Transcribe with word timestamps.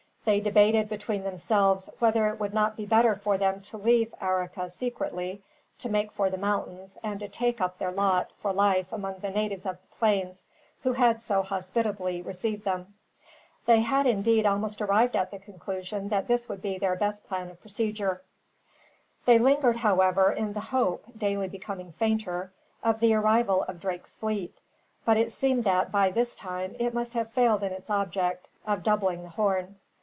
They 0.23 0.39
debated, 0.39 0.87
between 0.87 1.23
themselves, 1.23 1.89
whether 1.97 2.27
it 2.27 2.39
would 2.39 2.53
not 2.53 2.77
be 2.77 2.85
better 2.85 3.15
for 3.15 3.39
them 3.39 3.59
to 3.61 3.75
leave 3.77 4.13
Arica 4.21 4.69
secretly, 4.69 5.41
to 5.79 5.89
make 5.89 6.11
for 6.11 6.29
the 6.29 6.37
mountains, 6.37 6.95
and 7.01 7.19
to 7.21 7.27
take 7.27 7.59
up 7.59 7.79
their 7.79 7.91
lot, 7.91 8.29
for 8.37 8.53
life, 8.53 8.93
among 8.93 9.17
the 9.17 9.31
natives 9.31 9.65
of 9.65 9.79
the 9.81 9.95
plains, 9.97 10.47
who 10.83 10.93
had 10.93 11.23
so 11.23 11.41
hospitably 11.41 12.21
received 12.21 12.65
them. 12.65 12.93
They 13.65 13.79
had, 13.79 14.05
indeed, 14.05 14.45
almost 14.45 14.79
arrived 14.79 15.15
at 15.15 15.31
the 15.31 15.39
conclusion 15.39 16.09
that 16.09 16.27
this 16.27 16.47
would 16.47 16.61
be 16.61 16.77
their 16.77 16.95
best 16.95 17.25
plan 17.25 17.49
of 17.49 17.59
procedure. 17.59 18.21
They 19.25 19.39
lingered, 19.39 19.77
however, 19.77 20.31
in 20.31 20.53
the 20.53 20.59
hope, 20.59 21.03
daily 21.17 21.47
becoming 21.47 21.93
fainter, 21.93 22.53
of 22.83 22.99
the 22.99 23.15
arrival 23.15 23.63
of 23.63 23.79
Drake's 23.79 24.17
fleet; 24.17 24.55
but 25.03 25.17
it 25.17 25.31
seemed 25.31 25.63
that, 25.63 25.91
by 25.91 26.11
this 26.11 26.35
time, 26.35 26.75
it 26.77 26.93
must 26.93 27.13
have 27.13 27.31
failed 27.31 27.63
in 27.63 27.71
its 27.71 27.89
object 27.89 28.47
of 28.67 28.83
doubling 28.83 29.23
the 29.23 29.29
Horn. 29.29 29.77